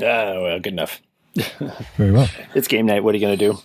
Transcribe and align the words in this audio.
Ah, 0.00 0.34
well, 0.40 0.58
good 0.58 0.72
enough. 0.72 1.00
Very 1.96 2.10
well. 2.12 2.28
It's 2.54 2.68
game 2.68 2.86
night. 2.86 3.04
What 3.04 3.14
are 3.14 3.18
you 3.18 3.26
going 3.26 3.38
to 3.38 3.52
do? 3.52 3.58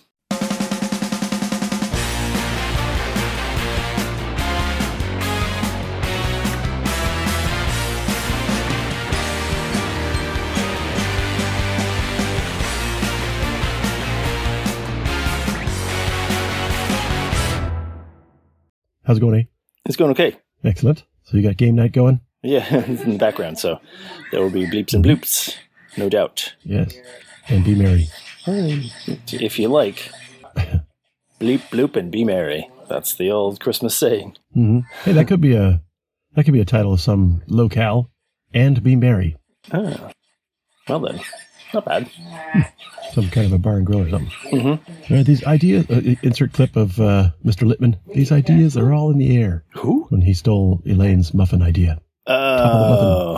How's 19.04 19.16
it 19.16 19.20
going, 19.20 19.40
eh? 19.40 19.44
It's 19.86 19.96
going 19.96 20.12
okay. 20.12 20.36
Excellent. 20.62 21.02
So 21.24 21.36
you 21.36 21.42
got 21.42 21.56
game 21.56 21.74
night 21.74 21.90
going? 21.90 22.20
Yeah, 22.42 22.64
it's 22.70 23.02
in 23.02 23.12
the 23.14 23.18
background, 23.18 23.58
so 23.58 23.80
there 24.30 24.40
will 24.40 24.50
be 24.50 24.66
bleeps 24.66 24.94
and 24.94 25.04
bloops, 25.04 25.56
no 25.96 26.08
doubt. 26.08 26.54
Yes. 26.62 26.94
And 27.48 27.64
be 27.64 27.74
merry. 27.74 28.08
If 28.46 29.58
you 29.58 29.68
like. 29.68 30.10
Bleep, 31.40 31.60
bloop, 31.70 31.96
and 31.96 32.10
be 32.10 32.24
merry. 32.24 32.68
That's 32.88 33.14
the 33.14 33.30
old 33.30 33.60
Christmas 33.60 33.94
saying. 33.96 34.36
hmm 34.52 34.80
Hey, 35.04 35.12
that 35.12 35.26
could 35.28 35.40
be 35.40 35.54
a 35.54 35.82
that 36.34 36.44
could 36.44 36.54
be 36.54 36.60
a 36.60 36.64
title 36.64 36.92
of 36.92 37.00
some 37.00 37.42
locale. 37.46 38.10
And 38.52 38.82
be 38.82 38.96
merry. 38.96 39.36
Ah. 39.72 40.10
Well 40.88 41.00
then, 41.00 41.20
not 41.72 41.84
bad. 41.84 42.10
Some 43.12 43.30
kind 43.30 43.46
of 43.46 43.52
a 43.52 43.58
bar 43.58 43.76
and 43.76 43.86
grill 43.86 44.02
or 44.02 44.10
something. 44.10 44.32
Mm-hmm. 44.52 45.14
Uh, 45.14 45.22
these 45.22 45.44
ideas. 45.44 45.88
Uh, 45.88 46.14
insert 46.22 46.52
clip 46.52 46.74
of 46.76 47.00
uh, 47.00 47.30
Mr. 47.44 47.66
Lippman. 47.66 47.96
These 48.14 48.32
ideas 48.32 48.76
are 48.76 48.92
all 48.92 49.10
in 49.10 49.18
the 49.18 49.36
air. 49.36 49.64
Who? 49.74 50.06
When 50.10 50.20
he 50.20 50.34
stole 50.34 50.82
Elaine's 50.84 51.32
muffin 51.32 51.62
idea. 51.62 52.00
Oh. 52.26 53.36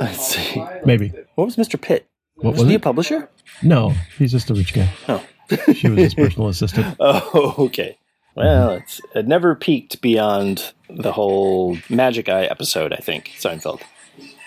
I 0.00 0.12
see. 0.12 0.64
Maybe. 0.84 1.12
What 1.34 1.44
was 1.46 1.56
Mr. 1.56 1.80
Pitt? 1.80 2.06
What 2.36 2.52
was 2.52 2.60
was 2.62 2.68
he 2.68 2.74
a 2.74 2.80
publisher? 2.80 3.28
No, 3.62 3.94
he's 4.18 4.32
just 4.32 4.50
a 4.50 4.54
rich 4.54 4.72
guy. 4.74 4.88
Oh. 5.08 5.24
She 5.74 5.88
was 5.88 5.98
his 5.98 6.14
personal 6.22 6.48
assistant. 6.48 6.96
Oh, 7.00 7.54
okay. 7.58 7.98
Well, 8.36 8.70
it's 8.74 9.00
it 9.16 9.26
never 9.26 9.56
peaked 9.56 10.00
beyond 10.00 10.72
the 10.88 11.10
whole 11.10 11.76
Magic 11.88 12.28
Eye 12.28 12.44
episode. 12.44 12.92
I 12.92 12.98
think 12.98 13.32
Seinfeld. 13.38 13.80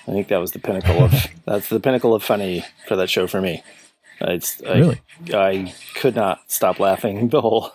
I 0.07 0.11
think 0.11 0.29
that 0.29 0.37
was 0.37 0.51
the 0.53 0.59
pinnacle 0.59 1.03
of 1.03 1.27
that's 1.45 1.67
the 1.67 1.81
pinnacle 1.81 2.13
of 2.15 2.23
funny 2.23 2.63
for 2.87 2.95
that 2.95 3.09
show 3.09 3.27
for 3.27 3.41
me. 3.41 3.63
It's 4.21 4.63
I, 4.63 4.77
Really? 4.79 5.01
I 5.33 5.73
could 5.95 6.15
not 6.15 6.49
stop 6.49 6.79
laughing 6.79 7.27
the 7.27 7.41
whole 7.41 7.71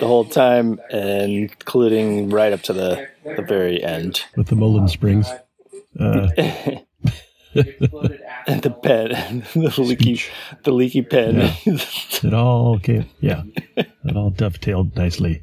the 0.00 0.06
whole 0.06 0.24
time, 0.24 0.80
including 0.90 2.30
right 2.30 2.52
up 2.52 2.62
to 2.62 2.72
the 2.72 3.08
the 3.24 3.42
very 3.42 3.82
end. 3.82 4.24
with 4.36 4.48
the 4.48 4.56
Mullen 4.56 4.88
Springs. 4.88 5.28
Uh, 5.98 6.28
And 8.46 8.62
the 8.62 8.70
pen, 8.70 9.44
the 9.54 9.74
leaky, 9.82 10.20
the 10.64 10.70
leaky 10.72 11.02
pen. 11.02 11.52
it 11.66 12.32
all 12.34 12.78
came, 12.78 13.06
yeah, 13.20 13.42
it 13.76 14.16
all 14.16 14.30
dovetailed 14.30 14.94
nicely. 14.96 15.42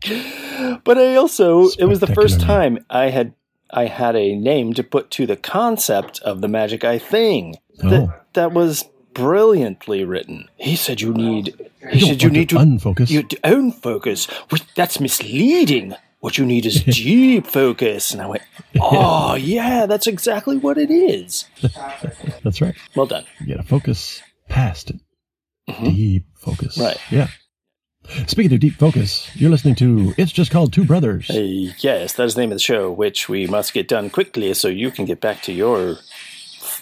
But 0.83 0.97
I 0.97 1.15
also 1.15 1.69
it 1.77 1.85
was 1.85 1.99
the 1.99 2.07
first 2.07 2.39
time 2.41 2.85
I 2.89 3.09
had 3.09 3.33
I 3.71 3.85
had 3.87 4.15
a 4.15 4.35
name 4.35 4.73
to 4.75 4.83
put 4.83 5.09
to 5.11 5.25
the 5.25 5.35
concept 5.35 6.19
of 6.21 6.41
the 6.41 6.47
magic 6.47 6.83
eye 6.83 6.99
thing. 6.99 7.55
Oh. 7.83 7.89
That 7.89 8.01
Oh. 8.01 8.13
that 8.33 8.53
was 8.53 8.85
brilliantly 9.13 10.03
written. 10.05 10.47
He 10.57 10.75
said 10.75 11.01
you 11.01 11.13
need 11.13 11.55
he 11.91 11.99
You 11.99 12.05
said 12.07 12.23
you 12.23 12.29
need 12.29 12.49
to 12.49 12.55
unfocus. 12.57 13.09
you 13.09 13.23
own 13.43 13.71
focus. 13.71 14.27
That's 14.75 14.99
misleading. 14.99 15.95
What 16.23 16.37
you 16.37 16.45
need 16.45 16.65
is 16.65 16.81
deep 16.85 17.45
focus. 17.47 18.13
And 18.13 18.21
I 18.21 18.27
went, 18.27 18.43
Oh 18.79 19.35
yeah, 19.35 19.85
that's 19.85 20.07
exactly 20.07 20.55
what 20.55 20.77
it 20.77 20.89
is. 20.89 21.43
That's 22.45 22.61
right. 22.61 22.73
Well 22.95 23.07
done. 23.07 23.25
You 23.41 23.55
got 23.55 23.61
to 23.61 23.67
focus 23.67 24.21
past 24.47 24.91
it. 24.91 25.01
Deep 25.83 26.23
focus. 26.35 26.77
Right. 26.77 26.95
Yeah. 27.11 27.27
Speaking 28.27 28.53
of 28.53 28.61
deep 28.61 28.75
focus, 28.75 29.29
you're 29.35 29.49
listening 29.51 29.75
to 29.75 30.13
It's 30.17 30.31
Just 30.31 30.49
Called 30.49 30.71
Two 30.71 30.85
Brothers. 30.85 31.29
Uh, 31.29 31.39
yes, 31.79 32.13
that 32.13 32.23
is 32.23 32.35
the 32.35 32.41
name 32.41 32.53
of 32.53 32.55
the 32.55 32.63
show, 32.63 32.89
which 32.89 33.27
we 33.27 33.45
must 33.45 33.73
get 33.73 33.89
done 33.89 34.09
quickly 34.09 34.53
so 34.53 34.69
you 34.69 34.91
can 34.91 35.03
get 35.03 35.19
back 35.19 35.41
to 35.41 35.51
your 35.51 35.97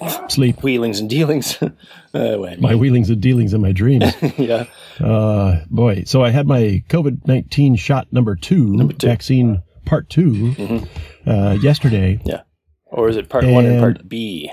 Sleep. 0.30 0.62
wheelings 0.64 1.00
and 1.00 1.10
dealings. 1.10 1.62
uh, 2.14 2.56
My 2.60 2.76
wheelings 2.76 3.10
and 3.10 3.22
dealings 3.22 3.54
in 3.54 3.62
my 3.62 3.72
dreams. 3.72 4.14
yeah. 4.38 4.66
uh, 5.00 5.64
boy. 5.70 6.04
So 6.06 6.24
I 6.24 6.30
had 6.30 6.48
my 6.48 6.84
COVID 6.90 7.28
19 7.28 7.76
shot 7.76 8.08
number 8.12 8.36
two, 8.36 8.90
two. 8.94 9.08
vaccine 9.08 9.62
part 9.86 10.10
2 10.10 10.86
uh, 11.28 11.58
yesterday. 11.62 12.20
Yeah. 12.26 12.42
Or 12.86 13.10
is 13.10 13.16
it 13.18 13.30
part 13.30 13.46
one 13.46 13.66
and 13.66 13.76
And- 13.76 13.82
part 13.82 14.08
B? 14.10 14.52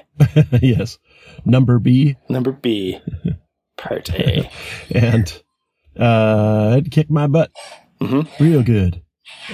yes. 0.62 0.98
Number 1.44 1.78
B. 1.78 2.16
Number 2.28 2.52
B, 2.52 3.00
part 3.76 4.10
A. 4.10 4.50
And 4.94 5.42
uh, 5.96 6.80
it 6.84 6.90
kicked 6.90 7.10
my 7.10 7.26
butt 7.26 7.50
Mhm. 8.00 8.28
real 8.40 8.62
good. 8.62 9.02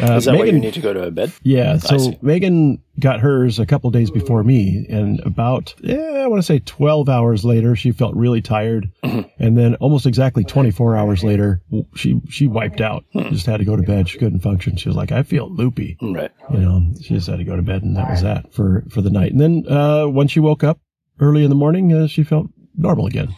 Uh, 0.00 0.14
Is 0.14 0.24
that 0.24 0.34
why 0.36 0.44
you 0.44 0.52
need 0.58 0.74
to 0.74 0.80
go 0.80 0.92
to 0.92 1.10
bed? 1.10 1.32
Yeah, 1.42 1.76
so. 1.78 2.14
Megan 2.20 2.82
got 2.98 3.20
hers 3.20 3.58
a 3.60 3.66
couple 3.66 3.90
days 3.90 4.10
before 4.10 4.42
me, 4.42 4.86
and 4.90 5.20
about 5.20 5.74
yeah, 5.82 5.96
I 6.24 6.26
want 6.26 6.38
to 6.40 6.46
say 6.46 6.58
twelve 6.58 7.08
hours 7.08 7.44
later, 7.44 7.76
she 7.76 7.92
felt 7.92 8.14
really 8.16 8.40
tired, 8.42 8.90
Mm-hmm. 9.04 9.28
and 9.38 9.56
then 9.56 9.74
almost 9.76 10.04
exactly 10.06 10.42
twenty 10.42 10.70
four 10.72 10.96
hours 10.96 11.22
later, 11.22 11.62
she 11.94 12.20
she 12.28 12.46
wiped 12.48 12.80
out. 12.80 13.04
Hmm. 13.12 13.28
Just 13.30 13.46
had 13.46 13.58
to 13.58 13.64
go 13.64 13.76
to 13.76 13.82
bed. 13.82 14.08
She 14.08 14.18
couldn't 14.18 14.40
function. 14.40 14.76
She 14.76 14.88
was 14.88 14.96
like, 14.96 15.12
"I 15.12 15.22
feel 15.22 15.48
loopy," 15.48 15.96
Right. 16.02 16.32
you 16.52 16.58
know. 16.58 16.82
She 17.00 17.14
just 17.14 17.28
had 17.28 17.38
to 17.38 17.44
go 17.44 17.54
to 17.54 17.62
bed, 17.62 17.82
and 17.84 17.96
that 17.96 18.10
was 18.10 18.22
that 18.22 18.52
for 18.52 18.84
for 18.90 19.00
the 19.00 19.10
night. 19.10 19.30
And 19.32 19.40
then 19.40 19.64
uh, 19.68 20.06
when 20.06 20.26
she 20.28 20.40
woke 20.40 20.64
up 20.64 20.80
early 21.20 21.44
in 21.44 21.50
the 21.50 21.56
morning, 21.56 21.92
uh, 21.92 22.06
she 22.08 22.24
felt 22.24 22.48
normal 22.76 23.06
again. 23.06 23.34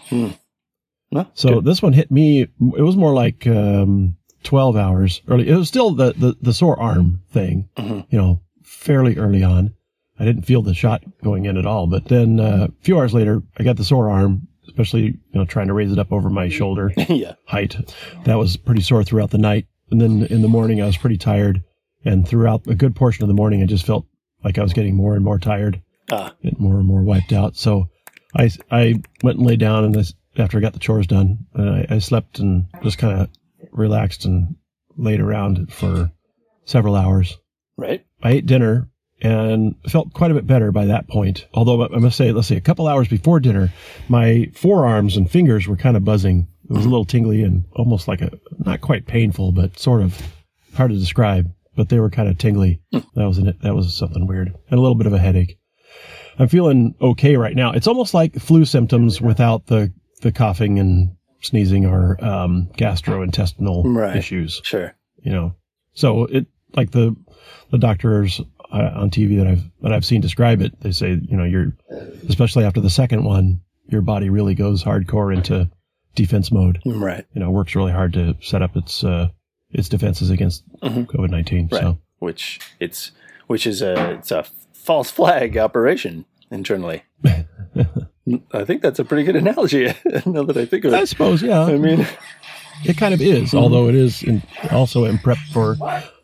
Well, 1.12 1.30
So 1.34 1.56
good. 1.56 1.64
this 1.64 1.82
one 1.82 1.92
hit 1.92 2.10
me. 2.10 2.42
It 2.42 2.82
was 2.82 2.96
more 2.96 3.12
like 3.12 3.46
um, 3.46 4.15
twelve 4.46 4.76
hours 4.76 5.20
early. 5.28 5.48
It 5.48 5.54
was 5.56 5.68
still 5.68 5.90
the 5.90 6.12
the, 6.16 6.36
the 6.40 6.54
sore 6.54 6.78
arm 6.80 7.20
thing, 7.30 7.68
Mhm. 7.76 8.06
you 8.10 8.18
know, 8.18 8.40
fairly 8.62 9.16
early 9.18 9.42
on. 9.42 9.74
I 10.18 10.24
didn't 10.24 10.46
feel 10.46 10.62
the 10.62 10.72
shot 10.72 11.02
going 11.22 11.44
in 11.44 11.58
at 11.58 11.66
all. 11.66 11.86
But 11.86 12.06
then 12.06 12.40
uh, 12.40 12.68
a 12.70 12.84
few 12.84 12.96
hours 12.98 13.12
later, 13.12 13.42
I 13.58 13.64
got 13.64 13.76
the 13.76 13.84
sore 13.84 14.08
arm, 14.10 14.48
especially 14.66 15.02
you 15.02 15.14
know 15.34 15.44
trying 15.44 15.66
to 15.66 15.74
raise 15.74 15.92
it 15.92 15.98
up 15.98 16.10
over 16.12 16.30
my 16.30 16.48
shoulder 16.48 16.92
yeah. 17.08 17.34
height. 17.46 17.76
That 18.24 18.36
was 18.38 18.56
pretty 18.56 18.80
sore 18.80 19.04
throughout 19.04 19.30
the 19.30 19.38
night. 19.38 19.66
And 19.90 20.00
then 20.00 20.24
in 20.30 20.40
the 20.42 20.48
morning, 20.48 20.80
I 20.82 20.86
was 20.86 20.96
pretty 20.96 21.18
tired. 21.18 21.62
And 22.04 22.26
throughout 22.26 22.66
a 22.68 22.74
good 22.74 22.94
portion 22.96 23.24
of 23.24 23.28
the 23.28 23.34
morning, 23.34 23.62
I 23.62 23.66
just 23.66 23.84
felt 23.86 24.06
like 24.44 24.58
I 24.58 24.62
was 24.62 24.72
getting 24.72 24.94
more 24.94 25.14
and 25.16 25.24
more 25.24 25.38
tired 25.38 25.82
Ah, 26.10 26.32
get 26.42 26.58
more 26.60 26.76
and 26.78 26.86
more 26.86 27.02
wiped 27.02 27.32
out. 27.32 27.56
So 27.56 27.88
I, 28.36 28.48
I 28.70 28.94
went 29.24 29.38
and 29.38 29.46
lay 29.46 29.56
down 29.56 29.84
and 29.84 29.92
this, 29.94 30.14
after 30.36 30.56
I 30.56 30.60
got 30.60 30.72
the 30.72 30.78
chores 30.78 31.08
done, 31.08 31.38
uh, 31.58 31.62
I, 31.90 31.96
I 31.96 31.98
slept 31.98 32.38
and 32.38 32.66
just 32.84 32.96
kind 32.98 33.20
of 33.20 33.28
relaxed 33.72 34.24
and 34.24 34.56
laid 34.96 35.20
around 35.20 35.72
for 35.72 36.10
several 36.64 36.96
hours. 36.96 37.38
right. 37.76 38.04
I 38.22 38.32
ate 38.32 38.46
dinner 38.46 38.88
and 39.22 39.74
felt 39.88 40.12
quite 40.12 40.30
a 40.30 40.34
bit 40.34 40.46
better 40.46 40.72
by 40.72 40.86
that 40.86 41.08
point. 41.08 41.46
Although 41.54 41.86
I 41.86 41.98
must 41.98 42.16
say, 42.16 42.32
let's 42.32 42.48
see, 42.48 42.56
a 42.56 42.60
couple 42.60 42.86
hours 42.86 43.08
before 43.08 43.40
dinner, 43.40 43.72
my 44.08 44.50
forearms 44.54 45.16
and 45.16 45.30
fingers 45.30 45.66
were 45.66 45.76
kind 45.76 45.96
of 45.96 46.04
buzzing. 46.04 46.48
It 46.68 46.72
was 46.72 46.84
a 46.84 46.88
little 46.88 47.04
tingly 47.04 47.42
and 47.42 47.64
almost 47.72 48.08
like 48.08 48.20
a, 48.20 48.30
not 48.58 48.80
quite 48.80 49.06
painful, 49.06 49.52
but 49.52 49.78
sort 49.78 50.02
of 50.02 50.20
hard 50.74 50.90
to 50.90 50.98
describe, 50.98 51.50
but 51.76 51.88
they 51.88 52.00
were 52.00 52.10
kind 52.10 52.28
of 52.28 52.38
tingly. 52.38 52.80
That 52.92 53.26
was 53.28 53.38
an, 53.38 53.56
that 53.62 53.74
was 53.74 53.96
something 53.96 54.26
weird 54.26 54.48
and 54.48 54.78
a 54.78 54.82
little 54.82 54.96
bit 54.96 55.06
of 55.06 55.12
a 55.12 55.18
headache. 55.18 55.58
I'm 56.38 56.48
feeling 56.48 56.94
okay 57.00 57.36
right 57.36 57.56
now. 57.56 57.72
It's 57.72 57.86
almost 57.86 58.12
like 58.12 58.34
flu 58.34 58.64
symptoms 58.64 59.20
without 59.20 59.66
the, 59.66 59.92
the 60.20 60.32
coughing 60.32 60.78
and 60.78 61.15
sneezing 61.46 61.86
or, 61.86 62.22
um, 62.24 62.68
gastrointestinal 62.76 63.82
Right. 63.84 64.16
issues 64.16 64.60
Sure. 64.64 64.94
you 65.22 65.32
know. 65.32 65.54
So 65.94 66.24
it 66.24 66.46
like 66.74 66.90
the 66.90 67.14
the 67.70 67.78
doctors 67.78 68.40
uh, 68.72 68.90
on 68.94 69.10
TV 69.10 69.36
that 69.38 69.46
I've 69.46 69.62
that 69.82 69.92
I've 69.92 70.04
seen 70.04 70.20
describe 70.20 70.60
it. 70.60 70.78
They 70.80 70.90
say 70.92 71.18
you 71.22 71.36
know 71.36 71.44
you're 71.44 71.72
especially 72.28 72.64
after 72.64 72.80
the 72.80 72.90
second 72.90 73.24
one, 73.24 73.60
your 73.88 74.02
body 74.02 74.28
really 74.28 74.54
goes 74.54 74.84
hardcore 74.84 75.34
into 75.34 75.70
defense 76.14 76.50
mode. 76.52 76.80
Right. 76.84 77.24
You 77.34 77.40
know, 77.40 77.50
works 77.50 77.74
really 77.74 77.92
hard 77.92 78.12
to 78.14 78.36
set 78.40 78.62
up 78.62 78.76
its 78.76 79.04
uh, 79.04 79.28
its 79.70 79.88
defenses 79.88 80.30
against 80.30 80.64
Mhm. 80.80 81.06
COVID 81.06 81.30
nineteen. 81.30 81.68
Right. 81.72 81.80
So 81.80 81.98
Which 82.18 82.60
it's 82.80 83.12
which 83.46 83.66
is 83.66 83.80
a 83.82 84.12
it's 84.14 84.30
a 84.30 84.44
false 84.72 85.10
flag 85.10 85.56
operation 85.56 86.24
internally. 86.50 87.02
I 88.52 88.64
think 88.64 88.82
that's 88.82 88.98
a 88.98 89.04
pretty 89.04 89.24
good 89.24 89.36
analogy. 89.36 89.86
now 90.26 90.42
that 90.44 90.56
I 90.56 90.64
think 90.66 90.84
of 90.84 90.92
it, 90.92 90.96
I 90.96 91.04
suppose 91.04 91.42
yeah, 91.42 91.62
I 91.62 91.76
mean, 91.76 92.06
it 92.84 92.96
kind 92.96 93.14
of 93.14 93.20
is. 93.20 93.54
Although 93.54 93.88
it 93.88 93.94
is 93.94 94.22
in, 94.22 94.42
also 94.70 95.04
in 95.04 95.18
prep 95.18 95.38
for 95.52 95.76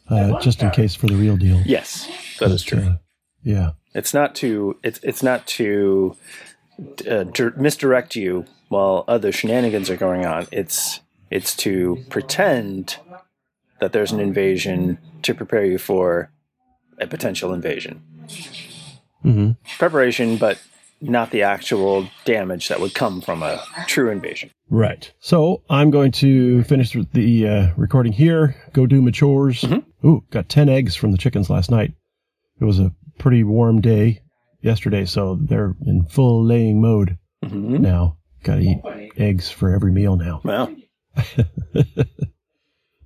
uh, 0.09 0.41
just 0.41 0.63
in 0.63 0.71
case 0.71 0.95
for 0.95 1.07
the 1.07 1.15
real 1.15 1.37
deal. 1.37 1.61
yes, 1.65 2.09
that 2.41 2.51
is 2.51 2.63
true. 2.63 2.81
Uh, 2.81 2.97
yeah. 3.43 3.71
It's 3.95 4.15
not 4.15 4.35
to 4.37 4.79
it's 4.83 4.99
it's 5.03 5.23
not 5.23 5.47
to 5.59 6.17
uh, 7.09 7.25
dir- 7.25 7.55
misdirect 7.57 8.17
you 8.17 8.47
while 8.69 9.05
other 9.07 9.31
shenanigans 9.33 9.91
are 9.91 9.97
going 9.97 10.25
on. 10.27 10.47
It's 10.51 11.01
it's 11.31 11.55
to 11.57 12.05
pretend 12.09 12.97
that 13.81 13.93
there's 13.93 14.13
an 14.13 14.21
invasion 14.21 14.99
to 15.23 15.35
prepare 15.35 15.65
you 15.65 15.79
for 15.79 16.31
a 16.99 17.07
potential 17.07 17.53
invasion. 17.53 18.03
hmm 19.23 19.53
Preparation, 19.79 20.37
but 20.37 20.59
not 21.03 21.31
the 21.31 21.43
actual 21.43 22.09
damage 22.25 22.69
that 22.69 22.81
would 22.81 22.95
come 22.95 23.21
from 23.21 23.43
a 23.43 23.63
true 23.87 24.09
invasion. 24.11 24.51
Right. 24.71 25.13
So 25.21 25.63
I'm 25.69 25.91
going 25.91 26.13
to 26.13 26.63
finish 26.65 26.97
the 27.13 27.49
uh, 27.49 27.69
recording 27.77 28.13
here, 28.13 28.55
go 28.73 28.87
do 28.87 29.03
my 29.03 29.11
chores. 29.11 29.65
Ooh, 30.05 30.25
got 30.31 30.49
10 30.49 30.69
eggs 30.69 30.95
from 30.97 31.13
the 31.13 31.19
chickens 31.19 31.51
last 31.51 31.71
night. 31.71 31.93
It 32.61 32.65
was 32.65 32.79
a 32.79 32.93
pretty 33.19 33.45
warm 33.45 33.81
day 33.81 34.21
yesterday, 34.63 35.05
so 35.05 35.37
they're 35.41 35.75
in 35.87 36.07
full 36.07 36.45
laying 36.45 36.81
mode 36.81 37.19
Mm-hmm. 37.45 37.83
now. 37.83 38.17
Got 38.45 38.57
to 38.57 38.63
eat 38.63 38.79
eggs 39.17 39.51
for 39.51 39.75
every 39.75 39.91
meal 39.93 40.17
now 40.17 40.41
Well, 40.45 40.73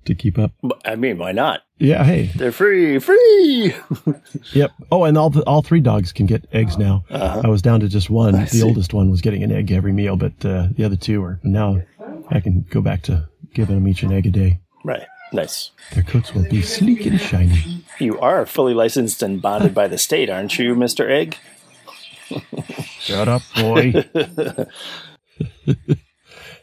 to 0.07 0.15
keep 0.15 0.37
up. 0.39 0.51
I 0.85 0.95
mean, 0.95 1.17
why 1.17 1.31
not? 1.31 1.61
Yeah, 1.77 2.03
hey. 2.03 2.31
They're 2.35 2.51
free, 2.51 2.99
free. 2.99 3.73
Yep. 4.53 4.71
Oh, 4.91 5.03
and 5.03 5.17
all 5.17 5.29
the, 5.29 5.41
all 5.43 5.61
three 5.61 5.79
dogs 5.81 6.11
can 6.11 6.25
get 6.25 6.47
eggs 6.51 6.77
now. 6.77 7.03
Uh-huh. 7.09 7.41
I 7.43 7.47
was 7.47 7.61
down 7.61 7.79
to 7.81 7.87
just 7.87 8.09
one. 8.09 8.33
the 8.33 8.47
see. 8.47 8.63
oldest 8.63 8.93
one 8.93 9.09
was 9.11 9.21
getting 9.21 9.43
an 9.43 9.51
egg 9.51 9.71
every 9.71 9.91
meal, 9.91 10.15
but 10.15 10.33
uh, 10.45 10.67
the 10.71 10.83
other 10.85 10.95
two 10.95 11.23
are 11.23 11.39
now. 11.43 11.81
I 12.29 12.39
can 12.39 12.65
go 12.69 12.81
back 12.81 13.03
to 13.03 13.27
giving 13.53 13.75
them 13.75 13.87
each 13.87 14.03
an 14.03 14.11
egg 14.11 14.25
a 14.25 14.31
day. 14.31 14.59
right. 14.83 15.05
Nice. 15.33 15.71
Their 15.93 16.03
coats 16.03 16.33
will 16.33 16.47
be 16.49 16.61
sleek 16.61 17.05
and 17.05 17.19
shiny. 17.19 17.83
You 17.99 18.17
are 18.21 18.45
fully 18.45 18.73
licensed 18.73 19.21
and 19.21 19.41
bonded 19.41 19.75
by 19.75 19.89
the 19.89 19.97
state, 19.97 20.29
aren't 20.29 20.57
you, 20.57 20.73
Mr. 20.73 21.09
Egg? 21.09 21.35
Shut 22.99 23.27
up, 23.27 23.41
boy. 23.57 24.05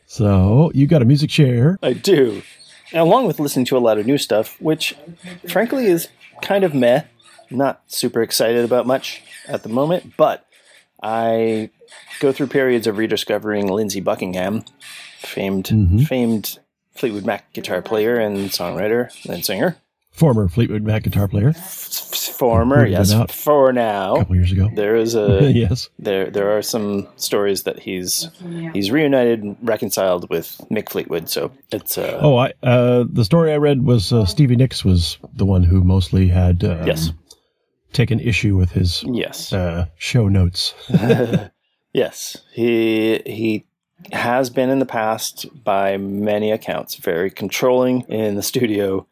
so 0.06 0.70
you 0.74 0.86
got 0.86 1.02
a 1.02 1.04
music 1.04 1.30
chair. 1.30 1.78
I 1.82 1.92
do. 1.92 2.42
Along 2.94 3.26
with 3.26 3.40
listening 3.40 3.64
to 3.66 3.76
a 3.76 3.80
lot 3.80 3.98
of 3.98 4.06
new 4.06 4.18
stuff, 4.18 4.60
which 4.60 4.96
frankly 5.48 5.86
is 5.86 6.08
kind 6.42 6.64
of 6.64 6.74
meh. 6.74 7.02
Not 7.50 7.82
super 7.86 8.22
excited 8.22 8.64
about 8.64 8.86
much 8.86 9.22
at 9.46 9.62
the 9.62 9.68
moment, 9.68 10.16
but 10.16 10.46
I 11.02 11.70
go 12.20 12.32
through 12.32 12.46
periods 12.46 12.86
of 12.86 12.96
rediscovering 12.96 13.66
Lindsey 13.66 14.00
Buckingham, 14.00 14.64
famed 15.18 15.66
mm-hmm. 15.66 15.98
famed 16.00 16.58
Fleetwood 16.94 17.26
Mac 17.26 17.52
guitar 17.52 17.82
player 17.82 18.16
and 18.16 18.50
songwriter 18.50 19.10
and 19.28 19.44
singer. 19.44 19.76
Former 20.10 20.48
Fleetwood 20.48 20.82
Mac 20.82 21.02
guitar 21.02 21.28
player 21.28 21.52
Former, 22.34 22.76
Recorded 22.76 22.92
yes, 22.92 23.12
out. 23.12 23.30
for 23.32 23.72
now. 23.72 24.16
couple 24.16 24.36
years 24.36 24.52
ago. 24.52 24.68
There 24.74 24.96
is 24.96 25.14
a 25.14 25.52
yes. 25.54 25.88
there 25.98 26.30
there 26.30 26.56
are 26.56 26.62
some 26.62 27.06
stories 27.16 27.62
that 27.62 27.78
he's 27.78 28.28
he's 28.72 28.90
reunited 28.90 29.42
and 29.42 29.56
reconciled 29.62 30.28
with 30.30 30.60
Mick 30.70 30.88
Fleetwood, 30.90 31.28
so 31.28 31.50
it's 31.70 31.96
uh 31.98 32.18
Oh, 32.20 32.36
I 32.36 32.52
uh, 32.62 33.04
the 33.10 33.24
story 33.24 33.52
I 33.52 33.56
read 33.56 33.84
was 33.84 34.12
uh, 34.12 34.24
Stevie 34.26 34.56
Nicks 34.56 34.84
was 34.84 35.18
the 35.34 35.46
one 35.46 35.62
who 35.64 35.82
mostly 35.84 36.28
had 36.28 36.64
um, 36.64 36.86
Yes. 36.86 37.12
taken 37.92 38.18
issue 38.20 38.56
with 38.56 38.72
his 38.72 39.04
yes. 39.06 39.52
uh, 39.52 39.86
show 39.96 40.28
notes. 40.28 40.74
Yes, 41.92 42.36
he 42.52 43.22
he 43.24 43.66
has 44.10 44.50
been 44.50 44.68
in 44.68 44.80
the 44.80 44.86
past 44.86 45.46
by 45.62 45.96
many 45.96 46.50
accounts 46.50 46.96
very 46.96 47.30
controlling 47.30 48.00
in 48.08 48.34
the 48.34 48.42
studio, 48.42 49.06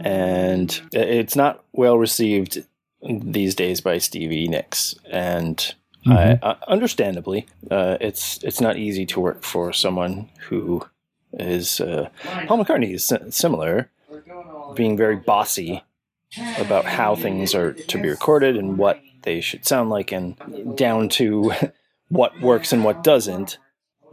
and 0.00 0.80
it's 0.92 1.36
not 1.36 1.64
well 1.72 1.98
received 1.98 2.64
these 3.02 3.54
days 3.54 3.80
by 3.80 3.98
Stevie 3.98 4.48
Nicks, 4.48 4.94
and 5.10 5.74
I, 6.06 6.38
uh, 6.42 6.54
understandably, 6.68 7.46
uh, 7.70 7.96
it's 8.00 8.42
it's 8.44 8.60
not 8.60 8.76
easy 8.76 9.06
to 9.06 9.20
work 9.20 9.42
for 9.42 9.72
someone 9.72 10.28
who 10.48 10.86
is 11.32 11.80
uh, 11.80 12.08
Paul 12.46 12.64
McCartney 12.64 12.94
is 12.94 13.12
similar, 13.34 13.90
being 14.74 14.96
very 14.96 15.16
bossy 15.16 15.82
about 16.58 16.84
how 16.84 17.16
things 17.16 17.54
are 17.54 17.72
to 17.72 18.00
be 18.00 18.08
recorded 18.08 18.56
and 18.56 18.78
what 18.78 19.00
they 19.22 19.40
should 19.40 19.66
sound 19.66 19.90
like, 19.90 20.12
and 20.12 20.36
down 20.76 21.08
to 21.10 21.52
what 22.08 22.40
works 22.40 22.72
and 22.72 22.84
what 22.84 23.02
doesn't. 23.02 23.58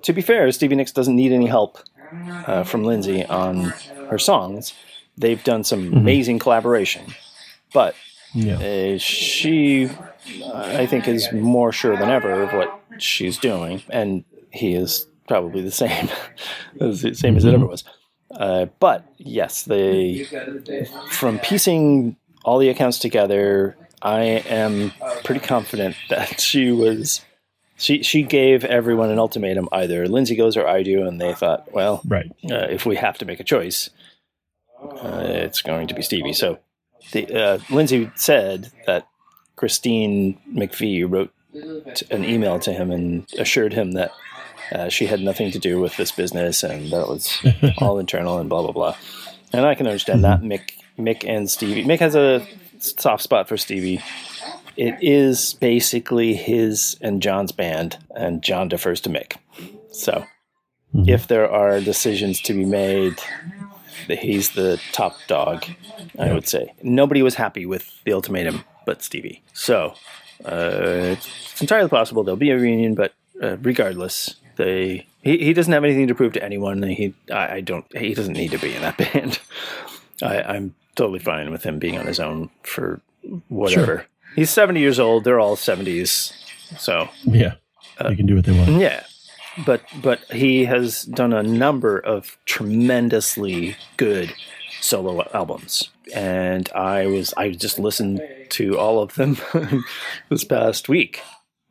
To 0.04 0.14
be 0.14 0.22
fair, 0.22 0.52
Stevie 0.52 0.76
Nicks 0.76 0.92
doesn't 0.92 1.16
need 1.16 1.32
any 1.32 1.48
help 1.48 1.78
uh, 2.48 2.64
from 2.64 2.84
Lindsey 2.84 3.24
on 3.26 3.74
her 4.10 4.18
songs. 4.20 4.74
They've 5.18 5.44
done 5.44 5.64
some 5.64 5.94
amazing 5.94 6.40
collaboration, 6.40 7.14
but 7.74 7.96
Yeah. 8.34 8.58
uh, 8.58 8.98
she, 8.98 9.90
I 10.54 10.86
think, 10.88 11.08
is 11.08 11.32
more 11.32 11.72
sure 11.72 11.96
than 11.98 12.10
ever 12.10 12.44
of 12.44 12.52
what 12.54 12.82
she's 12.98 13.38
doing, 13.38 13.84
and 13.90 14.24
he 14.52 14.74
is 14.74 15.06
probably 15.28 15.62
the 15.62 15.72
same, 15.72 16.10
as 16.82 17.02
the 17.04 17.14
same 17.14 17.38
as 17.38 17.46
it 17.46 17.54
ever 17.54 17.66
was. 17.68 17.84
Uh, 18.32 18.66
but 18.80 19.06
yes, 19.18 19.64
they 19.64 20.26
from 21.12 21.38
piecing 21.40 22.16
all 22.44 22.58
the 22.58 22.70
accounts 22.70 22.98
together, 22.98 23.76
I 24.02 24.22
am 24.50 24.92
pretty 25.24 25.42
confident 25.42 25.96
that 26.10 26.42
she 26.42 26.72
was. 26.72 27.22
She, 27.76 28.02
she 28.04 28.22
gave 28.24 28.64
everyone 28.64 29.10
an 29.10 29.20
ultimatum 29.20 29.68
either 29.72 30.08
Lindsey 30.08 30.36
goes 30.36 30.56
or 30.56 30.68
I 30.68 30.84
do, 30.84 31.06
and 31.06 31.20
they 31.20 31.34
thought, 31.34 31.72
well, 31.74 32.02
Right. 32.06 32.32
uh, 32.50 32.68
if 32.70 32.86
we 32.86 32.96
have 32.96 33.18
to 33.18 33.26
make 33.26 33.40
a 33.40 33.44
choice, 33.44 33.90
uh, 35.02 35.22
it's 35.24 35.62
going 35.62 35.88
to 35.88 35.94
be 35.94 36.02
Stevie. 36.02 36.34
So, 36.34 36.60
the, 37.12 37.32
uh, 37.34 37.60
Lindsey 37.70 38.12
said 38.16 38.72
that 38.86 39.08
Christine 39.56 40.40
McVie 40.52 41.10
wrote 41.10 41.32
an 42.10 42.24
email 42.26 42.60
to 42.60 42.72
him 42.72 42.92
and 42.92 43.28
assured 43.38 43.74
him 43.74 43.92
that 43.92 44.12
uh, 44.72 44.90
she 44.90 45.06
had 45.06 45.20
nothing 45.20 45.52
to 45.52 45.60
do 45.60 45.80
with 45.80 45.98
this 45.98 46.12
business 46.12 46.64
and 46.64 46.92
that 46.92 47.02
it 47.02 47.08
was 47.08 47.46
all 47.78 48.00
internal 48.00 48.40
and 48.40 48.50
blah 48.50 48.62
blah 48.62 48.72
blah. 48.72 48.96
And 49.52 49.66
I 49.66 49.76
can 49.76 49.86
understand 49.86 50.24
that 50.24 50.42
Mick, 50.42 50.72
Mick 50.98 51.28
and 51.28 51.50
Stevie. 51.50 51.84
Mick 51.84 52.00
has 52.00 52.16
a 52.16 52.46
soft 52.80 53.24
spot 53.24 53.48
for 53.48 53.58
Stevie. 53.58 54.02
It 54.76 54.96
is 55.02 55.54
basically 55.54 56.34
his 56.34 56.98
and 57.02 57.22
John's 57.22 57.52
band, 57.52 57.98
and 58.16 58.42
John 58.42 58.68
defers 58.68 59.00
to 59.02 59.10
Mick. 59.10 59.38
So, 59.92 60.26
if 61.06 61.28
there 61.28 61.50
are 61.50 61.80
decisions 61.80 62.42
to 62.42 62.54
be 62.54 62.66
made, 62.66 63.16
he's 64.08 64.52
the 64.52 64.80
top 64.92 65.16
dog, 65.28 65.66
I 66.20 66.34
would 66.34 66.48
say. 66.48 66.74
Nobody 66.82 67.22
was 67.22 67.36
happy 67.36 67.66
with 67.66 67.92
the 68.06 68.14
ultimatum 68.14 68.64
but 68.86 69.02
Stevie. 69.04 69.42
So, 69.54 69.94
uh, 70.46 71.16
it's 71.18 71.62
entirely 71.62 71.90
possible 71.90 72.24
there'll 72.24 72.36
be 72.38 72.50
a 72.52 72.58
reunion, 72.58 72.96
but 72.96 73.14
uh, 73.42 73.58
regardless, 73.58 74.36
they 74.58 75.08
he, 75.22 75.38
he 75.38 75.54
doesn't 75.54 75.72
have 75.72 75.84
anything 75.86 76.08
to 76.08 76.16
prove 76.16 76.34
to 76.34 76.44
anyone. 76.44 76.84
He 76.84 77.14
I, 77.32 77.56
I 77.56 77.62
don't 77.62 77.86
he 77.98 78.14
doesn't 78.14 78.34
need 78.34 78.52
to 78.52 78.60
be 78.60 78.76
in 78.76 78.82
that 78.82 78.98
band. 79.14 79.40
I, 80.22 80.42
I'm 80.44 80.76
totally 80.96 81.20
fine 81.20 81.50
with 81.52 81.64
him 81.64 81.80
being 81.80 81.98
on 81.98 82.06
his 82.06 82.20
own 82.20 82.50
for 82.64 83.02
whatever. 83.48 83.86
Sure. 83.86 84.06
He's 84.36 84.50
70 84.50 84.80
years 84.80 85.00
old. 85.00 85.24
They're 85.24 85.40
all 85.40 85.56
70s. 85.56 86.34
So, 86.78 87.10
Yeah. 87.24 87.54
they 88.02 88.16
can 88.16 88.26
do 88.26 88.36
what 88.36 88.46
they 88.46 88.52
want. 88.52 88.70
yeah. 88.82 89.04
But 89.66 89.82
but 90.02 90.20
he 90.32 90.66
has 90.66 91.04
done 91.04 91.34
a 91.34 91.44
number 91.44 91.98
of 91.98 92.38
tremendously 92.46 93.76
good 93.98 94.34
solo 94.82 95.28
albums. 95.34 95.90
And 96.14 96.70
I 96.74 97.08
was 97.08 97.34
I 97.36 97.52
just 97.52 97.80
listened 97.80 98.22
to 98.50 98.78
all 98.78 99.00
of 99.00 99.16
them 99.16 99.38
this 100.30 100.44
past 100.44 100.90
week, 100.90 101.22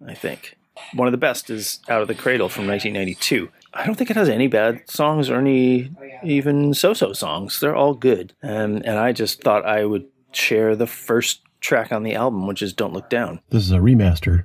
I 0.06 0.14
think. 0.14 0.56
One 0.95 1.06
of 1.06 1.12
the 1.12 1.18
best 1.18 1.50
is 1.50 1.80
Out 1.88 2.02
of 2.02 2.09
the 2.09 2.14
Cradle 2.14 2.49
from 2.49 2.66
1992. 2.66 3.50
I 3.75 3.87
don't 3.87 3.95
think 3.95 4.11
it 4.11 4.16
has 4.16 4.28
any 4.28 4.49
bad 4.49 4.83
songs 4.90 5.30
or 5.30 5.38
any 5.38 5.90
even 6.25 6.75
so-so 6.75 7.12
songs. 7.12 7.61
They're 7.61 7.76
all 7.76 7.95
good. 7.95 8.35
Um, 8.42 8.83
and 8.85 8.99
I 8.99 9.12
just 9.12 9.42
thought 9.42 9.64
I 9.64 9.85
would 9.85 10.06
share 10.33 10.75
the 10.76 10.87
first 10.87 11.40
track 11.61 11.92
on 11.92 12.02
the 12.02 12.14
album, 12.14 12.47
which 12.47 12.62
is 12.62 12.73
Don't 12.73 12.92
Look 12.92 13.09
Down. 13.09 13.40
This 13.50 13.62
is 13.62 13.73
a 13.73 13.78
remaster 13.78 14.45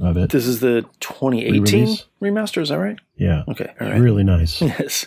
of 0.00 0.16
it. 0.16 0.30
This 0.30 0.46
is 0.46 0.60
the 0.60 0.82
2018 1.00 1.62
Re-release? 1.62 2.04
remaster, 2.22 2.62
is 2.62 2.70
that 2.70 2.78
right? 2.78 2.98
Yeah. 3.16 3.44
Okay, 3.48 3.72
all 3.80 3.88
right. 3.88 4.00
Really 4.00 4.24
nice. 4.24 4.60
Yes. 4.80 5.06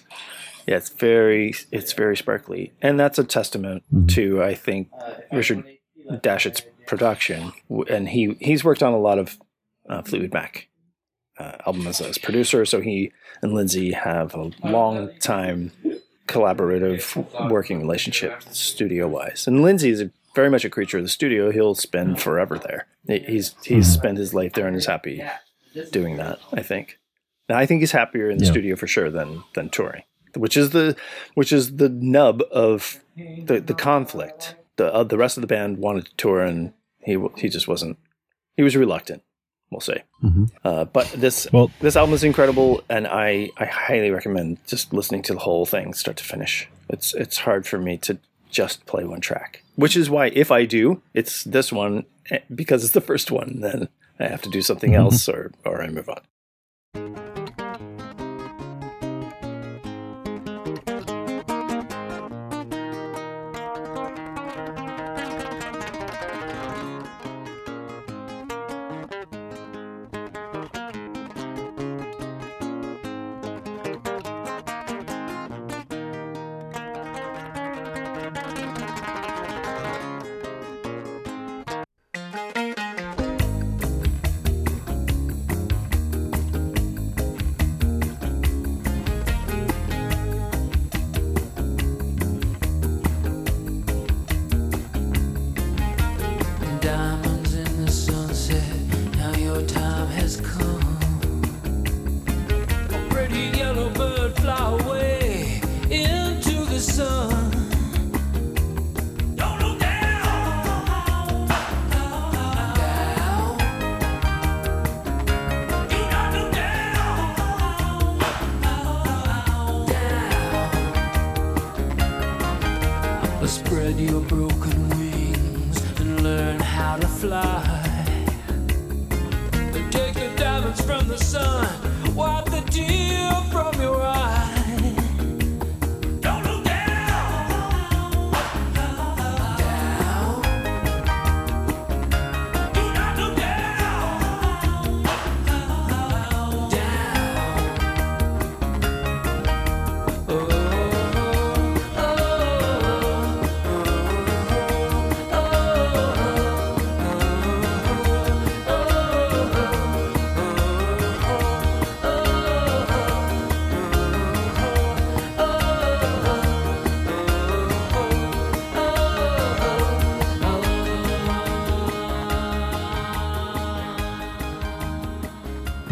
Yeah, 0.65 0.77
it's 0.77 0.89
very 0.89 1.53
it's 1.71 1.91
very 1.91 2.15
sparkly. 2.15 2.71
And 2.81 2.97
that's 2.97 3.19
a 3.19 3.23
testament 3.25 3.83
to 4.11 4.41
I 4.41 4.53
think 4.55 4.89
Richard 5.31 5.65
Dashut's 6.09 6.61
production. 6.87 7.51
And 7.89 8.07
he 8.07 8.37
he's 8.39 8.63
worked 8.63 8.81
on 8.81 8.93
a 8.93 8.99
lot 8.99 9.19
of 9.19 9.37
uh, 9.89 10.01
Fleetwood 10.03 10.31
Mac 10.33 10.69
uh, 11.37 11.57
album 11.65 11.85
as, 11.87 11.99
as 11.99 12.17
producer, 12.17 12.63
so 12.65 12.79
he 12.79 13.11
and 13.41 13.53
Lindsey 13.53 13.91
have 13.91 14.33
a 14.35 14.51
long 14.63 15.09
time 15.19 15.71
collaborative 16.27 17.49
working 17.49 17.79
relationship 17.81 18.41
studio 18.51 19.07
wise. 19.07 19.45
And 19.47 19.61
Lindsey 19.61 19.89
is 19.89 20.01
a, 20.01 20.11
very 20.35 20.49
much 20.49 20.65
a 20.65 20.69
creature 20.69 20.97
of 20.97 21.03
the 21.03 21.09
studio. 21.09 21.51
He'll 21.51 21.75
spend 21.75 22.21
forever 22.21 22.57
there. 22.59 22.87
He's 23.07 23.55
he's 23.63 23.87
spent 23.91 24.17
his 24.17 24.33
life 24.33 24.53
there 24.53 24.67
and 24.67 24.75
is 24.75 24.85
happy 24.85 25.23
doing 25.91 26.17
that, 26.17 26.39
I 26.51 26.61
think. 26.61 26.99
And 27.49 27.57
I 27.57 27.65
think 27.65 27.81
he's 27.81 27.91
happier 27.91 28.29
in 28.29 28.37
the 28.37 28.45
Yeah. 28.45 28.51
studio 28.51 28.75
for 28.75 28.87
sure 28.87 29.09
than 29.09 29.43
than 29.53 29.69
touring, 29.69 30.03
which 30.35 30.55
is 30.57 30.69
the 30.71 30.95
which 31.35 31.51
is 31.51 31.75
the 31.77 31.89
nub 31.89 32.41
of 32.51 32.99
the 33.17 33.59
the 33.59 33.73
conflict. 33.73 34.55
The 34.77 34.91
uh, 34.93 35.03
the 35.03 35.17
rest 35.17 35.37
of 35.37 35.41
the 35.41 35.47
band 35.47 35.77
wanted 35.77 36.05
to 36.05 36.15
tour, 36.15 36.41
and 36.41 36.73
he 37.03 37.17
he 37.37 37.49
just 37.49 37.67
wasn't. 37.67 37.97
He 38.55 38.63
was 38.63 38.75
reluctant. 38.75 39.21
We'll 39.69 39.81
say. 39.81 40.03
Mhm. 40.23 40.51
Uh, 40.63 40.85
but 40.85 41.07
this 41.15 41.47
Well, 41.51 41.71
this 41.81 41.95
album 41.95 42.13
is 42.13 42.23
incredible, 42.23 42.83
and 42.89 43.07
I 43.07 43.49
I 43.57 43.65
highly 43.65 44.09
recommend 44.11 44.57
just 44.67 44.93
listening 44.93 45.21
to 45.23 45.33
the 45.33 45.39
whole 45.39 45.65
thing, 45.65 45.93
start 45.93 46.17
to 46.17 46.23
finish. 46.23 46.67
It's 46.89 47.13
it's 47.15 47.37
hard 47.39 47.65
for 47.67 47.77
me 47.79 47.97
to 47.99 48.17
just 48.53 48.85
play 48.85 49.03
one 49.03 49.19
track, 49.19 49.63
which 49.75 49.97
is 49.97 50.09
why 50.09 50.27
if 50.27 50.51
I 50.51 50.65
do, 50.65 51.01
it's 51.13 51.43
this 51.43 51.71
one 51.71 52.05
eh, 52.29 52.39
because 52.53 52.83
it's 52.85 52.93
the 52.93 53.01
first 53.01 53.31
one. 53.31 53.59
Then 53.59 53.89
I 54.19 54.27
have 54.27 54.41
to 54.43 54.49
do 54.49 54.61
something 54.61 54.95
else, 55.03 55.27
or 55.27 55.51
or 55.65 55.81
I 55.81 55.89
move 55.89 56.09
on. 56.09 57.22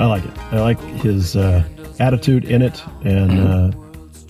I 0.01 0.05
like 0.05 0.25
it. 0.25 0.38
I 0.51 0.60
like 0.62 0.79
his 1.01 1.36
uh, 1.36 1.63
attitude 2.00 2.46
in 2.46 2.62
it, 2.62 2.84
and 3.03 3.39
uh, 3.39 3.72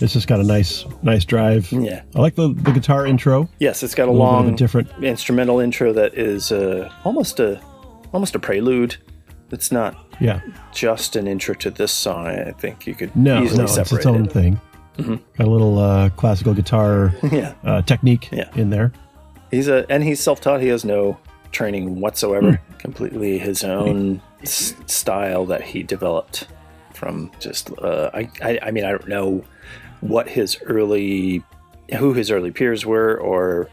it's 0.00 0.12
just 0.12 0.28
got 0.28 0.38
a 0.40 0.42
nice, 0.44 0.84
nice 1.02 1.24
drive. 1.24 1.70
Yeah. 1.72 2.02
I 2.14 2.20
like 2.20 2.34
the, 2.34 2.48
the 2.54 2.72
guitar 2.72 3.06
intro. 3.06 3.48
Yes, 3.58 3.82
it's 3.82 3.94
got 3.94 4.08
a, 4.08 4.12
little 4.12 4.26
bit 4.26 4.32
of 4.38 4.44
a 4.44 4.46
long, 4.48 4.56
different- 4.56 4.90
instrumental 5.02 5.60
intro 5.60 5.92
that 5.94 6.14
is 6.14 6.52
uh, 6.52 6.92
almost 7.04 7.40
a 7.40 7.60
almost 8.12 8.34
a 8.34 8.38
prelude. 8.38 8.96
It's 9.50 9.72
not 9.72 9.96
Yeah. 10.20 10.40
just 10.72 11.16
an 11.16 11.26
intro 11.26 11.54
to 11.54 11.70
this 11.70 11.92
song. 11.92 12.26
I 12.26 12.52
think 12.52 12.86
you 12.86 12.94
could 12.94 13.14
No, 13.16 13.42
easily 13.42 13.58
no, 13.58 13.64
it's 13.64 13.74
separate 13.74 13.98
its 13.98 14.06
own 14.06 14.26
it. 14.26 14.30
Mm-hmm. 14.30 15.04
thing. 15.06 15.20
Got 15.38 15.46
a 15.46 15.50
little 15.50 15.78
uh, 15.78 16.10
classical 16.10 16.52
guitar 16.54 17.14
Yeah, 17.32 17.54
uh, 17.64 17.80
technique 17.82 18.28
Yeah. 18.32 18.50
in 18.56 18.68
there. 18.70 18.92
he's 19.50 19.68
a 19.68 19.86
and 19.90 20.02
he's 20.04 20.20
self-taught. 20.20 20.60
He 20.60 20.68
has 20.68 20.84
no 20.84 21.18
training 21.50 22.00
whatsoever. 22.00 22.60
Completely 22.78 23.38
his 23.38 23.62
own 23.64 24.20
s- 24.42 24.74
style 24.86 25.44
that 25.46 25.62
he 25.62 25.82
developed 25.82 26.46
from 26.94 27.30
just. 27.40 27.70
Uh, 27.78 28.10
I, 28.14 28.30
I 28.42 28.58
I 28.62 28.70
mean 28.70 28.84
I 28.84 28.90
don't 28.90 29.08
know 29.08 29.44
what 30.00 30.28
his 30.28 30.60
early 30.62 31.42
who 31.98 32.12
his 32.14 32.30
early 32.30 32.50
peers 32.50 32.84
were 32.86 33.18
or 33.18 33.68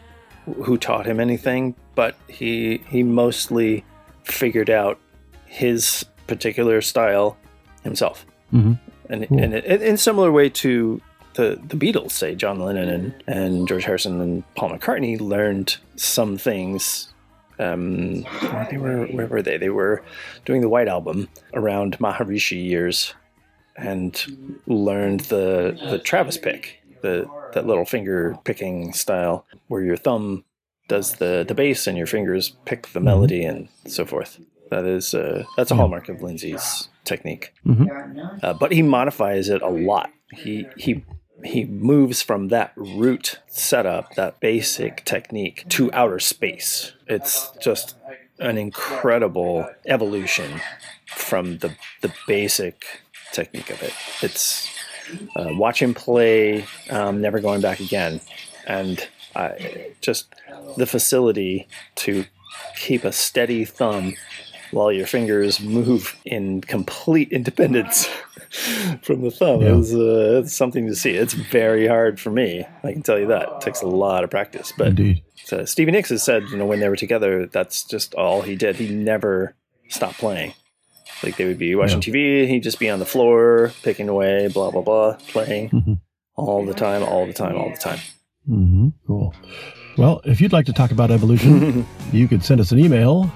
who 0.63 0.77
taught 0.77 1.05
him 1.05 1.19
anything, 1.19 1.75
but 1.95 2.15
he 2.27 2.77
he 2.87 3.03
mostly 3.03 3.83
figured 4.23 4.69
out 4.69 4.99
his 5.45 6.05
particular 6.27 6.81
style 6.81 7.37
himself. 7.83 8.25
Mhm. 8.53 8.79
And 9.09 9.27
Cool. 9.27 9.39
and 9.39 9.53
in 9.55 9.81
in 9.81 9.97
similar 9.97 10.31
way 10.31 10.49
to 10.49 11.01
the 11.35 11.59
the 11.67 11.75
Beatles, 11.77 12.11
say 12.11 12.35
John 12.35 12.59
Lennon 12.59 12.89
and, 12.89 13.23
and 13.27 13.67
George 13.67 13.83
Harrison 13.85 14.19
and 14.21 14.43
Paul 14.55 14.71
McCartney 14.71 15.19
learned 15.19 15.77
some 15.95 16.37
things. 16.37 17.13
Um, 17.59 18.25
they 18.69 18.77
were 18.77 19.05
where 19.07 19.27
were 19.27 19.41
they? 19.41 19.57
They 19.57 19.69
were 19.69 20.03
doing 20.45 20.61
the 20.61 20.69
White 20.69 20.87
Album 20.87 21.27
around 21.53 21.97
Maharishi 21.99 22.63
years, 22.63 23.13
and 23.75 24.61
learned 24.65 25.21
the 25.21 25.77
the 25.89 25.99
Travis 25.99 26.37
pick, 26.37 26.81
the 27.01 27.29
that 27.53 27.67
little 27.67 27.85
finger 27.85 28.37
picking 28.45 28.93
style, 28.93 29.45
where 29.67 29.81
your 29.81 29.97
thumb 29.97 30.45
does 30.87 31.15
the 31.15 31.43
the 31.47 31.53
bass 31.53 31.85
and 31.87 31.97
your 31.97 32.07
fingers 32.07 32.55
pick 32.65 32.87
the 32.93 32.99
melody 32.99 33.43
and 33.43 33.67
so 33.87 34.05
forth. 34.05 34.39
That 34.71 34.85
is 34.85 35.13
uh, 35.13 35.43
that's 35.57 35.71
a 35.71 35.75
hallmark 35.75 36.09
of 36.09 36.21
Lindsey's 36.21 36.89
technique. 37.03 37.53
Uh, 38.43 38.53
but 38.53 38.71
he 38.71 38.81
modifies 38.83 39.49
it 39.49 39.61
a 39.61 39.69
lot. 39.69 40.11
He 40.31 40.67
he 40.77 41.03
he 41.43 41.65
moves 41.65 42.21
from 42.21 42.49
that 42.49 42.73
root 42.75 43.39
setup, 43.47 44.15
that 44.15 44.39
basic 44.39 45.05
technique, 45.05 45.65
to 45.69 45.91
outer 45.93 46.19
space. 46.19 46.93
It's 47.07 47.51
just 47.61 47.95
an 48.39 48.57
incredible 48.57 49.69
evolution 49.85 50.61
from 51.07 51.57
the 51.59 51.75
the 52.01 52.13
basic 52.27 52.85
technique 53.31 53.69
of 53.69 53.81
it. 53.83 53.93
It's 54.21 54.69
uh, 55.35 55.49
watch 55.51 55.81
him 55.81 55.93
play, 55.93 56.65
um, 56.89 57.21
never 57.21 57.39
going 57.39 57.61
back 57.61 57.79
again, 57.79 58.21
and 58.65 59.07
just 60.01 60.33
the 60.77 60.85
facility 60.85 61.67
to 61.95 62.25
keep 62.77 63.03
a 63.03 63.11
steady 63.11 63.65
thumb 63.65 64.15
while 64.71 64.91
your 64.91 65.07
fingers 65.07 65.59
move 65.59 66.15
in 66.25 66.61
complete 66.61 67.31
independence 67.31 68.05
from 69.03 69.21
the 69.21 69.31
thumb 69.31 69.61
Yeah. 69.61 69.75
is 69.77 69.93
uh, 69.93 70.41
it's 70.43 70.53
something 70.55 70.87
to 70.87 70.95
see. 70.95 71.11
It's 71.11 71.33
very 71.33 71.87
hard 71.87 72.19
for 72.19 72.29
me. 72.31 72.65
I 72.83 72.91
can 72.93 73.01
tell 73.01 73.19
you 73.19 73.27
that. 73.27 73.49
It 73.49 73.61
takes 73.61 73.81
a 73.81 73.87
lot 73.87 74.23
of 74.23 74.29
practice. 74.29 74.71
But 74.77 74.87
Indeed. 74.89 75.23
so 75.43 75.65
Stevie 75.65 75.91
Nicks 75.91 76.09
has 76.09 76.23
said, 76.23 76.43
you 76.51 76.57
know, 76.57 76.65
when 76.65 76.79
they 76.79 76.89
were 76.89 76.95
together, 76.95 77.45
that's 77.47 77.83
just 77.83 78.13
all 78.15 78.41
he 78.41 78.55
did. 78.55 78.75
He 78.75 78.89
never 78.89 79.55
stopped 79.89 80.17
playing. 80.19 80.53
Like 81.23 81.35
they 81.37 81.45
would 81.45 81.57
be 81.59 81.75
watching 81.75 81.99
TV, 81.99 82.47
he'd 82.47 82.63
just 82.63 82.79
be 82.79 82.89
on 82.89 82.99
the 82.99 83.05
floor, 83.05 83.73
picking 83.83 84.07
away, 84.07 84.47
blah 84.47 84.71
blah 84.71 84.81
blah, 84.81 85.13
playing 85.27 85.69
Mhm. 85.69 85.99
all 86.35 86.65
the 86.65 86.73
time, 86.73 87.03
all 87.03 87.25
the 87.25 87.33
time, 87.33 87.57
all 87.57 87.69
the 87.71 87.77
time. 87.77 87.99
hmm 88.47 88.89
Cool. 89.05 89.35
Well, 89.97 90.21
if 90.23 90.39
you'd 90.39 90.53
like 90.53 90.65
to 90.67 90.73
talk 90.73 90.91
about 90.91 91.11
evolution, 91.11 91.85
you 92.13 92.29
could 92.29 92.41
send 92.45 92.61
us 92.61 92.71
an 92.71 92.79
email 92.79 93.29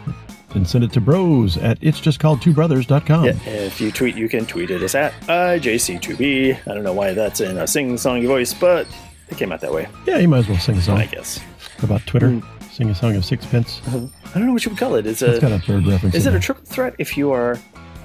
and 0.56 0.68
send 0.68 0.84
it 0.84 0.92
to 0.94 1.02
bros 1.02 1.58
at 1.58 1.78
it's 1.82 2.00
just 2.00 2.20
called 2.20 2.42
two 2.42 2.54
brothers.com. 2.54 3.26
Yeah, 3.26 3.32
if 3.46 3.80
you 3.82 3.92
tweet, 3.92 4.16
you 4.16 4.28
can 4.30 4.46
tweet 4.46 4.72
at 4.72 4.82
us 4.82 4.96
at 4.96 5.14
IJC2B. 5.28 6.60
I 6.68 6.74
don't 6.74 6.84
know 6.84 6.94
why 6.94 7.14
that's 7.14 7.42
in 7.42 7.58
a 7.58 7.68
sing-songy 7.68 8.28
voice, 8.28 8.54
but 8.54 8.88
it 9.30 9.38
came 9.38 9.52
out 9.52 9.62
that 9.62 9.74
way, 9.74 9.88
Yeah, 10.06 10.18
you 10.20 10.28
might 10.28 10.40
as 10.40 10.50
well 10.50 10.60
sing 10.60 10.76
a 10.78 10.82
song 10.82 10.98
I 11.00 11.06
guess. 11.08 11.40
about 11.82 12.06
Twitter. 12.06 12.30
Mm. 12.30 12.44
Sing 12.72 12.90
a 12.90 12.96
song 12.96 13.16
of 13.16 13.24
sixpence. 13.24 13.82
I 13.88 13.92
don't 14.40 14.48
know 14.48 14.54
what 14.54 14.66
you 14.66 14.72
would 14.72 14.80
call 14.80 14.96
it. 14.96 15.06
It's 15.06 15.22
It's 15.22 15.40
got 15.40 15.52
a 15.52 15.56
a 15.56 15.60
third 15.60 15.86
reference. 15.86 16.16
is 16.16 16.26
it 16.26 16.34
a 16.34 16.40
triple 16.40 16.66
threat 16.66 16.96
if 16.98 17.16
you 17.16 17.32
are 17.32 17.60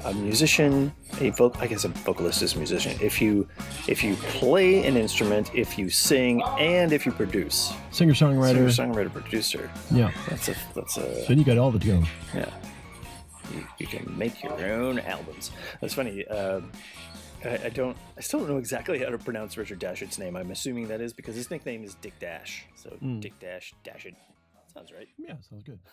a 0.08 0.14
musician, 0.14 0.92
a 1.20 1.30
voc 1.32 1.56
I 1.58 1.66
guess 1.66 1.84
a 1.84 1.88
vocalist 1.88 2.42
is 2.42 2.54
a 2.54 2.58
musician. 2.58 2.96
If 3.00 3.20
you 3.20 3.48
if 3.86 4.02
you 4.02 4.16
play 4.16 4.86
an 4.86 4.96
instrument, 4.96 5.54
if 5.54 5.78
you 5.78 5.90
sing, 5.90 6.42
and 6.58 6.92
if 6.92 7.04
you 7.06 7.12
produce, 7.12 7.72
singer 7.90 8.14
songwriter? 8.14 8.72
singer, 8.72 8.94
songwriter, 8.94 9.12
producer. 9.12 9.70
Yeah. 9.90 10.10
That's 10.28 10.48
a 10.48 10.54
that's 10.74 10.96
a 10.96 11.24
Then 11.28 11.38
you 11.38 11.44
got 11.44 11.58
all 11.58 11.70
the 11.70 11.78
go. 11.78 12.02
yeah. 12.34 12.50
You, 13.54 13.66
you 13.78 13.86
can 13.86 14.16
make 14.18 14.42
your 14.42 14.72
own 14.72 14.98
albums. 15.00 15.50
That's 15.80 15.94
funny. 15.94 16.26
Um 16.28 16.70
I, 17.44 17.66
I 17.66 17.68
don't. 17.68 17.96
I 18.16 18.20
still 18.20 18.40
don't 18.40 18.48
know 18.48 18.58
exactly 18.58 18.98
how 18.98 19.10
to 19.10 19.18
pronounce 19.18 19.56
Richard 19.56 19.78
Dashwood's 19.78 20.18
name. 20.18 20.34
I'm 20.36 20.50
assuming 20.50 20.88
that 20.88 21.00
is 21.00 21.12
because 21.12 21.36
his 21.36 21.52
nickname 21.52 21.84
is 21.84 21.94
Dick 21.94 22.18
Dash. 22.18 22.64
So 22.74 22.96
Dick 23.20 23.38
Dash 23.38 23.74
Dashwood 23.84 24.16
sounds 24.74 24.92
right. 24.92 25.06
Yeah, 25.16 25.34
sounds 25.48 25.62
good. 25.62 25.78